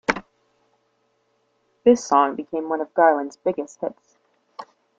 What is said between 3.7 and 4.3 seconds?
hits.